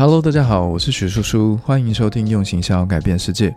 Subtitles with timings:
[0.00, 3.54] Hello，大家好，我是许叔叔，欢迎收听用行销改变世界。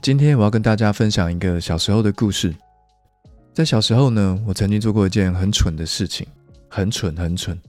[0.00, 2.54] 今天我要跟大家分享一个小时候的故事。
[3.52, 6.24] 在小时候呢，我曾经做过一件很蠢的事情，
[6.68, 7.60] 很蠢很蠢。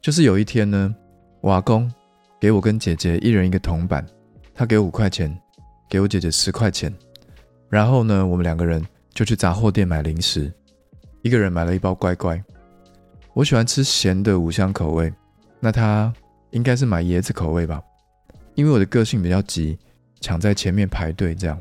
[0.00, 0.94] 就是有一天呢，
[1.40, 1.92] 瓦工
[2.38, 4.06] 给我跟姐姐一人一个铜板，
[4.54, 5.36] 他给五块钱，
[5.90, 6.94] 给我姐姐十块钱，
[7.68, 8.80] 然后呢，我们两个人
[9.12, 10.52] 就去杂货店买零食，
[11.22, 12.40] 一个人买了一包乖乖。
[13.34, 15.12] 我喜欢吃咸的五香口味，
[15.58, 16.12] 那他
[16.50, 17.82] 应该是买椰子口味吧，
[18.54, 19.78] 因为我的个性比较急，
[20.20, 21.60] 抢在前面排队这样。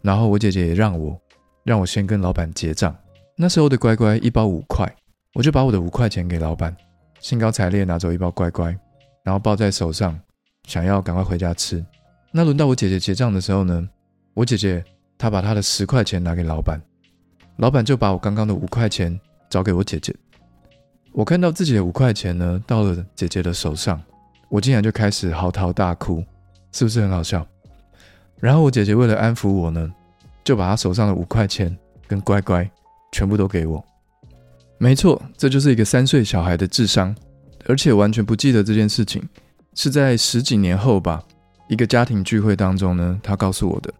[0.00, 1.20] 然后我姐姐也让我，
[1.64, 2.96] 让我先跟老板结账。
[3.36, 4.90] 那时候的乖乖一包五块，
[5.34, 6.76] 我就把我的五块钱给老板，
[7.20, 8.76] 兴高采烈拿走一包乖乖，
[9.22, 10.18] 然后抱在手上，
[10.66, 11.84] 想要赶快回家吃。
[12.32, 13.88] 那轮到我姐姐结账的时候呢，
[14.34, 14.82] 我姐姐
[15.16, 16.80] 她把她的十块钱拿给老板，
[17.56, 20.14] 老板就把我刚刚的五块钱找给我姐姐。
[21.12, 24.02] 我看到自己的五块钱呢，到了姐姐的手上，
[24.52, 26.22] 我竟然就开始嚎啕大哭，
[26.72, 27.46] 是不是很好笑？
[28.38, 29.90] 然后我姐姐为了安抚我呢，
[30.44, 31.74] 就把她手上的五块钱
[32.06, 32.70] 跟乖乖
[33.12, 33.82] 全部都给我。
[34.76, 37.16] 没错，这就是一个三岁小孩的智商，
[37.64, 39.26] 而且完全不记得这件事情，
[39.74, 41.24] 是在十几年后吧，
[41.66, 43.90] 一个家庭聚会当中呢，他告诉我的，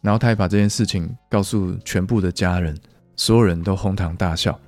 [0.00, 2.76] 然后他也把这件事情告诉全部的家人，
[3.14, 4.58] 所有人都哄堂大笑。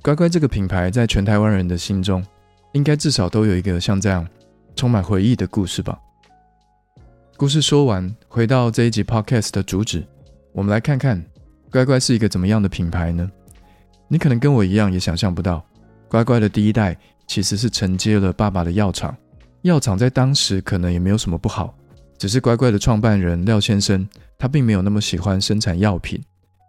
[0.00, 2.24] 乖乖这个品牌在全台湾人的心中，
[2.74, 4.26] 应该至少都有一个像这样
[4.74, 5.96] 充满回忆的故事吧。
[7.36, 10.04] 故事说完，回到这一集 podcast 的主旨，
[10.52, 11.24] 我们来看看
[11.70, 13.30] 乖乖是一个怎么样的品牌呢？
[14.08, 15.64] 你可能跟我一样也想象不到，
[16.08, 16.96] 乖乖的第一代
[17.28, 19.16] 其实是承接了爸爸的药厂。
[19.62, 21.72] 药厂在当时可能也没有什么不好，
[22.18, 26.20] 只是乖乖的创办人廖先生他并没有那么喜欢生产药品，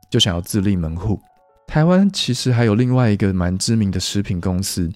[0.09, 1.19] 就想要自立门户。
[1.67, 4.91] 台湾其实还有另外一个蛮知名的食品公司，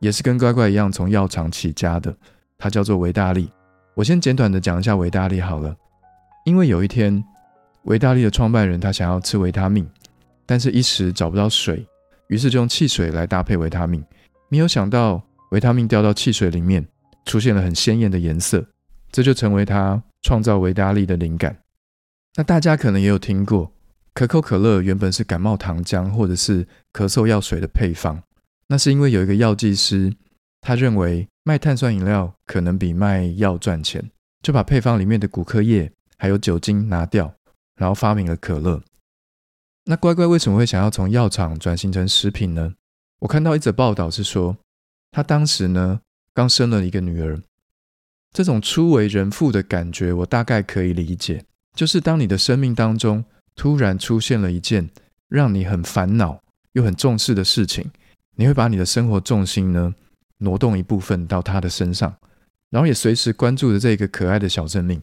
[0.00, 2.14] 也是跟乖乖一样从药厂起家的，
[2.56, 3.50] 它叫做维大利。
[3.94, 5.74] 我先简短的讲一下维大利好了，
[6.44, 7.22] 因为有一天
[7.82, 9.88] 维大利的创办人他想要吃维他命，
[10.46, 11.86] 但是一时找不到水，
[12.28, 14.04] 于是就用汽水来搭配维他命，
[14.48, 16.86] 没有想到维他命掉到汽水里面，
[17.24, 18.64] 出现了很鲜艳的颜色，
[19.10, 21.56] 这就成为他创造维大利的灵感。
[22.36, 23.72] 那大家可能也有听过。
[24.14, 28.20] 可口可乐原本是感冒糖浆或者是咳嗽药水的配方，
[28.68, 30.14] 那是因为有一个药剂师，
[30.60, 34.10] 他认为卖碳酸饮料可能比卖药赚钱，
[34.42, 37.34] 就把配方里面的骨科液还有酒精拿掉，
[37.76, 38.82] 然后发明了可乐。
[39.84, 42.74] 那乖乖为什么会想要从药厂转型成食品呢？
[43.20, 44.56] 我看到一则报道是说，
[45.10, 46.00] 他当时呢
[46.32, 47.40] 刚生了一个女儿，
[48.32, 53.24] 这种初为人父的感觉，我大概可以理解，就是当你的生命当中。
[53.58, 54.88] 突然出现了一件
[55.28, 56.40] 让你很烦恼
[56.74, 57.90] 又很重视的事情，
[58.38, 59.92] 你会把你的生活重心呢
[60.38, 62.16] 挪动一部分到他的身上，
[62.70, 65.02] 然后也随时关注着这个可爱的小生命，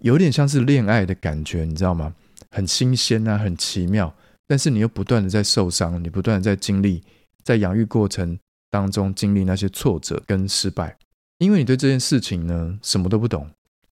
[0.00, 2.12] 有点像是恋爱的感觉，你知道吗？
[2.50, 4.12] 很新鲜啊，很奇妙，
[4.48, 7.04] 但是你又不断的在受伤，你不断的在经历，
[7.44, 8.36] 在养育过程
[8.70, 10.98] 当中经历那些挫折跟失败，
[11.38, 13.48] 因为你对这件事情呢什么都不懂，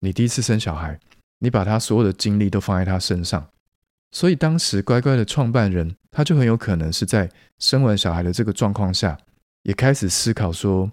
[0.02, 1.00] 你第一次生小孩，
[1.40, 3.48] 你把他所有的精力都放在他身上。
[4.16, 9.18] 所以当时乖乖的创办人，他就很有可能是在生完小孩的这个状况下，
[9.64, 10.90] 也开始思考说，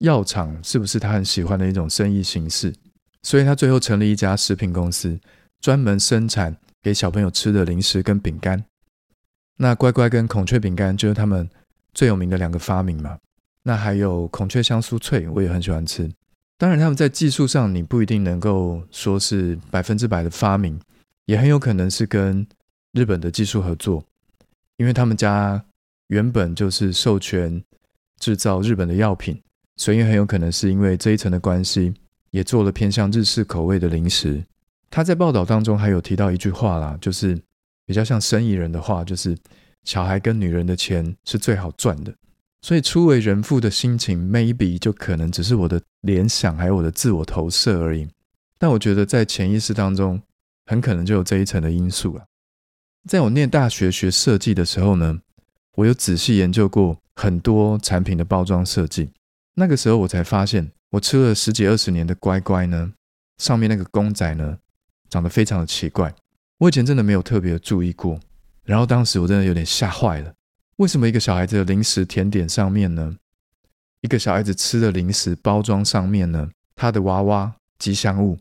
[0.00, 2.74] 药厂是不是他很喜欢的一种生意形式。
[3.22, 5.18] 所以他最后成立一家食品公司，
[5.58, 8.62] 专门生产给小朋友吃的零食跟饼干。
[9.56, 11.48] 那乖乖跟孔雀饼干就是他们
[11.94, 13.16] 最有名的两个发明嘛。
[13.62, 16.12] 那还有孔雀香酥脆，我也很喜欢吃。
[16.58, 20.78] 当然他们在技术上，你不一定能够说是百分之百的发明，
[21.24, 22.46] 也很有可能是跟
[22.92, 24.04] 日本的技术合作，
[24.76, 25.64] 因为他们家
[26.08, 27.62] 原本就是授权
[28.18, 29.40] 制造日本的药品，
[29.76, 31.94] 所以很有可能是因为这一层的关系，
[32.30, 34.44] 也做了偏向日式口味的零食。
[34.90, 37.38] 他在报道当中还有提到一句话啦，就是
[37.84, 39.36] 比较像生意人的话，就是
[39.84, 42.14] 小孩跟女人的钱是最好赚的。
[42.62, 48.08] 所以初为人父的心情，maybe 就可能只是我的联想，还有我的自我投射而已。
[48.58, 50.20] 但我觉得在潜意识当中，
[50.64, 52.24] 很可能就有这一层的因素了。
[53.06, 55.20] 在我念大学学设计的时候呢，
[55.76, 59.10] 我有仔细研究过很多产品的包装设计。
[59.54, 62.92] 那个时候我才发现，我吃了十几二十年的乖乖呢，
[63.38, 64.58] 上面那个公仔呢，
[65.08, 66.12] 长得非常的奇怪。
[66.58, 68.18] 我以前真的没有特别注意过，
[68.64, 70.32] 然后当时我真的有点吓坏了。
[70.78, 73.16] 为什么一个小孩子的零食甜点上面呢，
[74.00, 78.36] 一个小孩子吃的零食包装上面呢，他的娃娃吉祥物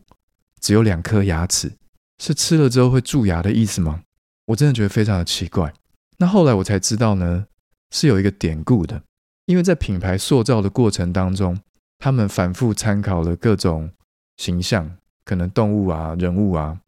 [0.60, 1.72] 只有两颗牙齿，
[2.18, 4.02] 是吃了之后会蛀牙的意思吗？
[4.46, 5.74] 我真的觉得非常的奇怪。
[6.18, 7.48] 那后来我才知道呢，
[7.92, 9.02] 是有一个典故的。
[9.46, 11.60] 因为在品牌塑造的过程当中，
[12.00, 13.92] 他们反复参考了各种
[14.38, 16.80] 形象，可能动物啊、人物啊，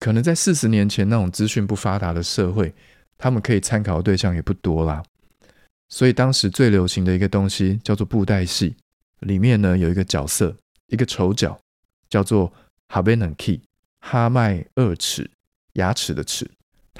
[0.00, 2.74] 可能在四十年前那种资讯不发达的社会，
[3.16, 5.02] 他们可以参考的对象也不多啦。
[5.88, 8.74] 所以当时最流行的一个东西叫做布袋戏，
[9.20, 10.56] 里面呢有一个角色，
[10.88, 11.56] 一个丑角，
[12.08, 12.52] 叫做
[12.88, 13.60] 哈贝能 key
[14.00, 15.30] 哈麦二齿
[15.74, 16.50] 牙齿的齿，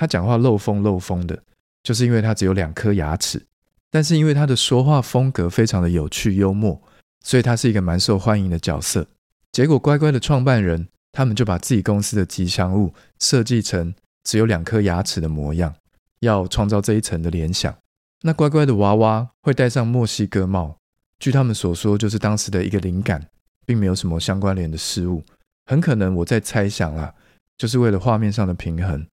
[0.00, 1.38] 他讲话漏风漏风的，
[1.82, 3.44] 就是因为他只有两颗牙齿，
[3.90, 6.80] 但是因为他的说话风格非常的有趣幽默，
[7.22, 9.06] 所以他是一个蛮受欢迎的角色。
[9.52, 13.94] 结果乖乖的创办人，他们就把自己公司的吉祥物设计成
[14.24, 15.74] 只有两颗牙齿的模样，
[16.20, 17.76] 要创造这一层的联想。
[18.22, 20.78] 那乖乖的娃娃会戴上墨西哥帽，
[21.18, 23.26] 据他们所说，就是当时的一个灵感，
[23.66, 25.22] 并没有什么相关联的事物。
[25.66, 27.12] 很可能我在猜想啦，
[27.58, 29.06] 就是为了画面上的平衡，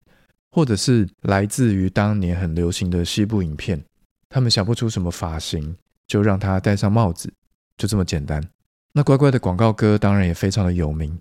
[0.58, 3.80] 或者是来自于当年很流行的西部影片，
[4.28, 5.78] 他们想不出什么发型，
[6.08, 7.32] 就让他戴上帽子，
[7.78, 8.44] 就这么简单。
[8.92, 11.16] 那乖乖的广告歌当然也非常的有名，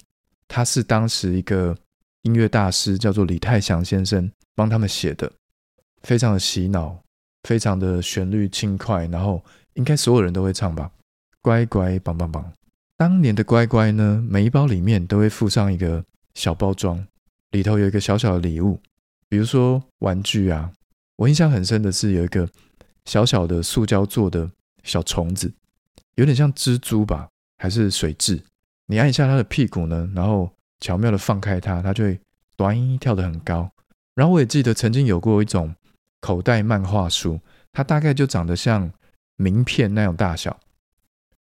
[0.48, 1.76] 他是当时一个
[2.22, 5.30] 音乐大师，叫做李泰祥先生帮他们写的，
[6.02, 6.98] 非常的洗脑。
[7.42, 9.44] 非常的旋律轻快，然后
[9.74, 10.90] 应该所有人都会唱吧。
[11.42, 12.50] 乖乖，棒棒棒！
[12.96, 16.02] 当年的乖乖呢，每一包里面都会附上一个
[16.34, 17.06] 小包装，
[17.50, 18.80] 里头有一个小小的礼物，
[19.28, 20.70] 比如说玩具啊。
[21.16, 22.48] 我印象很深的是有一个
[23.04, 24.50] 小小的塑胶做的
[24.82, 25.52] 小虫子，
[26.16, 27.28] 有点像蜘蛛吧，
[27.58, 28.40] 还是水蛭。
[28.86, 30.50] 你按一下它的屁股呢，然后
[30.80, 32.20] 巧妙的放开它，它就会
[32.56, 33.70] 短跳得很高。
[34.14, 35.74] 然后我也记得曾经有过一种。
[36.18, 37.38] 口袋漫画书，
[37.72, 38.90] 它大概就长得像
[39.36, 40.58] 名片那种大小，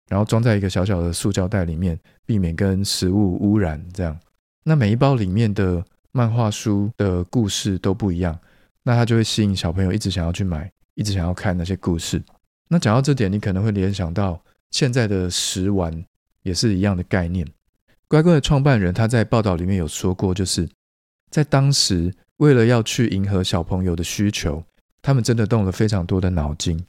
[0.10, 3.84] 然后装在一个小小的塑胶袋里面，避免跟食物污染。
[3.94, 4.20] 这样，
[4.64, 5.84] 那每一包里面的
[6.15, 8.39] 漫画书的故事都不一样，
[8.83, 12.23] 那它就会吸引小朋友一直想要去买，一直想要看那些故事。
[12.69, 14.41] 那讲到这点，你可能会联想到
[14.71, 16.06] 现在的食玩
[16.44, 17.45] 也是一样的概念。
[18.07, 20.69] 乖乖的创办人他在报道里面有说过，就是
[21.29, 24.63] 在当时为了要去迎合小朋友的需求。
[25.01, 26.81] 他们真的动了非常多的脑筋，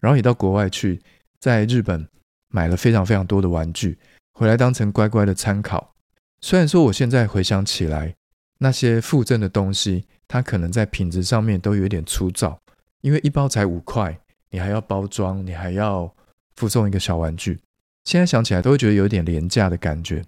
[0.00, 1.00] 然后也到国外去，
[1.38, 2.08] 在日本
[2.48, 3.98] 买了非常非常多的玩具
[4.32, 5.94] 回来当成乖乖的参考。
[6.40, 8.16] 虽然说我现在回想起来，
[8.62, 12.60] 那些附赠的东西，它可能在品质上面都有点粗糙，
[13.00, 14.20] 因为一包才五块，
[14.50, 16.14] 你还要包装，你还要
[16.56, 17.58] 附送一个小玩具，
[18.04, 20.24] 现在想起来都会觉得有点廉价的感觉。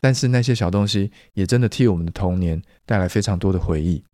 [0.00, 4.04] 但是那些小东西也真的替我们的童年带来非常多的回忆。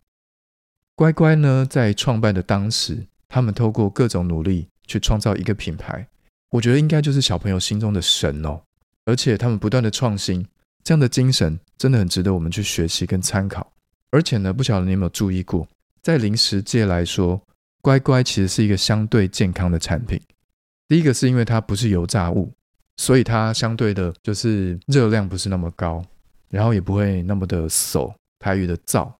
[0.94, 6.08] 乖乖呢，在创办的当时，他们透过各种努力去创造一个品牌，
[6.50, 8.62] 我觉得应该就是小朋友心中的神哦。
[9.04, 10.46] 而且他们不断的创新，
[10.84, 13.72] 这样的精神真的很值得我们去学习跟参考。
[14.10, 15.66] 而且呢，不晓得你有没有注意过，
[16.02, 17.40] 在零食界来说，
[17.80, 20.20] 乖乖其实是一个相对健康的产品。
[20.88, 22.52] 第一个是因为它不是油炸物，
[22.98, 26.04] 所以它相对的就是热量不是那么高，
[26.50, 29.10] 然后也不会那么的馊，台语的燥。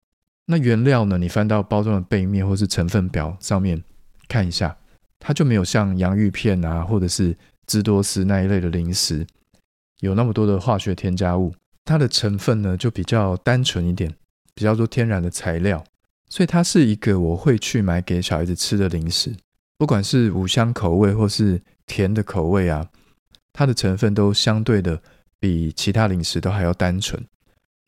[0.44, 1.16] 那原料呢？
[1.16, 3.82] 你翻到包装的背面或是成分表上面
[4.28, 4.76] 看一下，
[5.18, 7.34] 它就没有像洋芋片啊，或者是
[7.66, 9.26] 芝多斯那一类的零食
[10.02, 11.52] 有那么多的化学添加物。
[11.84, 14.14] 它的成分呢就比较单纯一点，
[14.54, 15.82] 比较多天然的材料，
[16.28, 19.34] 所以它是一个我会去买给小孩子吃的零食。
[19.78, 22.86] 不管是五香口味或是甜的口味啊，
[23.52, 25.00] 它的成分都相对的
[25.40, 27.20] 比其他零食都还要单纯。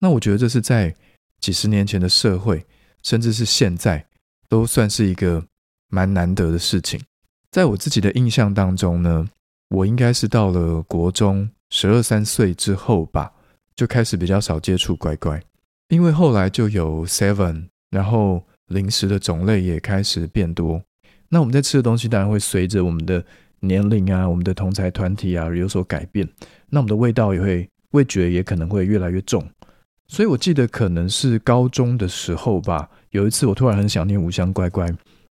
[0.00, 0.94] 那我觉得这是在。
[1.40, 2.64] 几十年前的社会，
[3.02, 4.06] 甚至是现在，
[4.48, 5.44] 都算是一个
[5.90, 6.98] 蛮难得的事情。
[7.50, 9.28] 在我自己的印象当中呢，
[9.68, 13.32] 我应该是到了国中十二三岁之后吧，
[13.74, 15.42] 就开始比较少接触乖乖，
[15.88, 20.80] 因为后来就有 Seven，然后零食的种类也开始变多。
[21.28, 23.24] 那我们在吃的东西当然会随着我们的
[23.58, 26.24] 年龄啊、我们的同才团体啊而有所改变，
[26.70, 29.44] 那我们的味道也会味觉也可能会越来越重。
[30.06, 32.88] 所以，我记得可能是高中的时候吧。
[33.10, 34.88] 有一次，我突然很想念五香乖乖，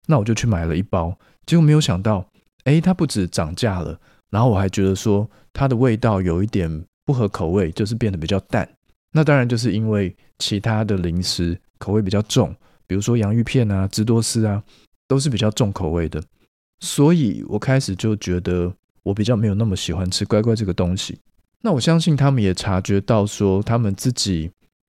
[0.07, 1.15] 那我就去买了一包。
[1.45, 2.25] 结果没有想到，
[2.63, 4.00] 哎，它不止涨价了，
[4.31, 8.67] 然后我还觉得说它的味道有一点不合口味，就是变得比较淡。
[9.11, 12.55] 那当然就是因为其他的零食口味比较重，
[12.88, 14.63] 比如说洋芋片啊、芝多斯啊，
[15.07, 16.19] 都是比较重口味的。
[16.79, 18.73] 所以我开始就觉得
[19.03, 21.19] 我比较没有那么喜欢吃乖乖这个东西。
[21.61, 24.50] 那我相信他们也察觉到说他们自己。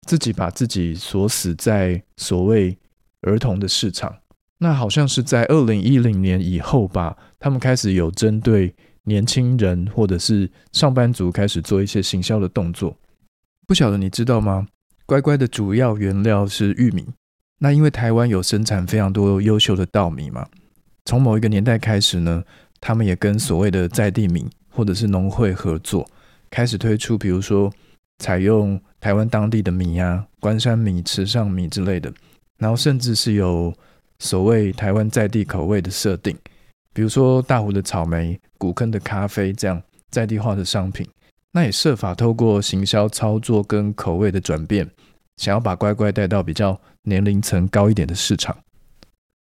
[0.06, 2.78] 自己把自己锁死在所谓
[3.24, 4.16] 儿童的市场，
[4.58, 8.74] 那好像是在二零一零年以后吧，他们开始有针对
[9.08, 12.96] 年轻人或者是上班族开始做一些行销的动作。
[13.66, 14.68] 不晓得你知道吗？
[15.06, 17.08] 乖乖的主要原料是玉米。
[17.60, 20.46] 那因为台湾有生产非常多优秀的稻米嘛，
[21.06, 22.44] 从某一个年代开始呢，
[22.80, 26.08] 他们也跟所谓的在地米或者是农会合作，
[26.50, 27.74] 开始推出，比如说
[28.20, 32.14] 采用台湾当地的米啊，关山米、池上米之类的，
[32.58, 33.74] 然后甚至是有
[34.20, 36.38] 所谓台湾在地口味的设定，
[36.98, 41.08] 比如说大湖的草莓、古坑的咖啡这样在地化的商品，
[41.52, 44.90] 那也设法透过行销操作跟口味的转变，
[45.36, 48.58] 想要把乖乖带到比较年龄层高一点的市场。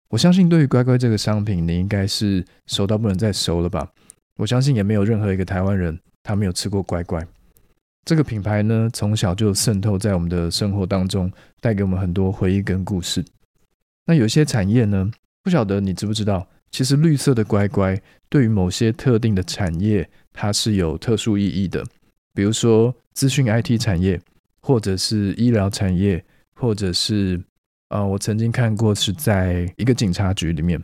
[0.09, 3.89] 我相信对于乖乖这个商品，你应该是熟到不能再熟了吧？
[4.35, 7.25] 我相信也没有任何一个台湾人他没有吃过乖乖。
[8.05, 13.25] 这个品牌呢，从小就渗透在我们的生活当中，带给我们很多回忆跟故事。
[14.05, 15.09] 那有些产业呢，
[15.41, 16.47] 不晓得你知不知道，
[16.77, 21.83] 其实绿色的乖乖对于某些特定的产业，它是有特殊意义的。
[22.35, 24.21] 比如说资讯 IT 产业，
[24.61, 27.41] 或者是医疗产业，或者是。
[27.87, 30.79] 啊，我曾经看过是在一个警察局里面。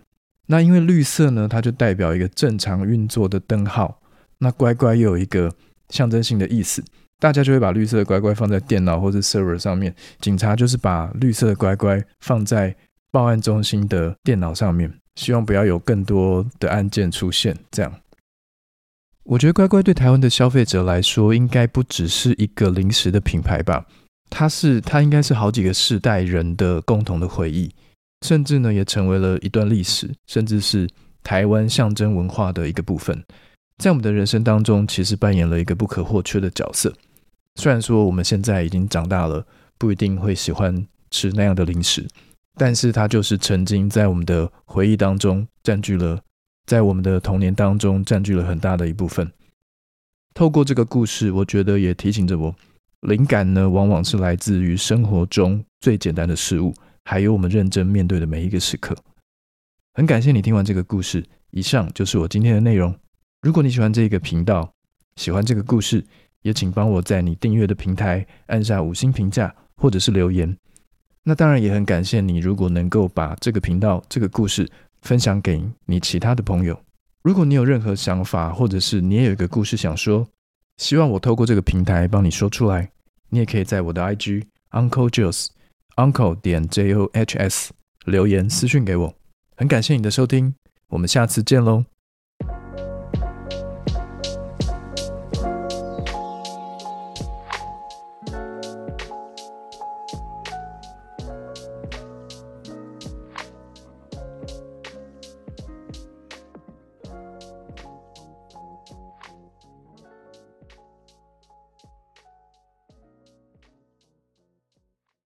[0.48, 4.02] 那因为绿色呢，它就代表一个正常运作的灯号。
[4.40, 5.54] 那乖乖又有一个
[5.90, 6.84] 象征性的意思，
[7.20, 9.94] 大家就会把绿色的乖乖放在电脑或者 server 上面。
[10.22, 12.76] 警察就是把绿色的乖乖放在
[13.12, 17.58] 报案中心的电脑上面，希望不要有更多的案件出现。
[17.72, 18.02] 这样，
[19.24, 23.86] 我觉得乖乖对台湾的消费者来说，应该不只是一个零食的品牌吧。
[24.30, 27.70] 它是，它应该是好几个世代人的共同的回忆，
[28.26, 30.90] 甚至呢，也成为了一段历史，甚至是
[31.22, 33.24] 台湾象征文化的一个部分，
[33.78, 36.92] 在我们的人生当中，其实扮演了一个不可或缺的角色。
[37.56, 39.46] 虽然说我们现在已经长大了，
[39.78, 42.08] 不一定会喜欢吃那样的零食，
[42.56, 46.22] 但是它就是曾经在我们的回忆当中占据了，
[46.66, 49.32] 在我们的童年当中占据了很大的一部分。
[50.34, 52.56] 透过这个故事，我觉得也提醒着我。
[53.02, 58.96] 灵感呢，往往是来自于生活中最简单的事物，还有我们认真面对的每一个时刻。
[59.94, 62.96] 很感谢你听完这个故事，以上就是我今天的内容。
[63.42, 64.72] 如果你喜欢这个频道，
[65.18, 66.04] 喜欢这个故事，
[66.44, 70.58] 也请帮我在你订阅的平台按下五星评价或者是留言。
[71.24, 74.70] 那当然也很感谢你，如果能够把这个频道、这个故事
[75.02, 76.78] 分享给你其他的朋友。
[77.22, 80.28] 如果你有任何想法，或者是你也有一个故事想说，
[80.78, 82.90] 希望我透过这个平台帮你说出来。
[83.30, 85.48] 你也可以在我的 IG Uncle Joes
[85.96, 87.72] Uncle 点 J O H S
[88.06, 89.16] 留言私讯给我，
[89.56, 90.54] 很感谢你的收听，
[90.90, 91.86] 我们下次见喽。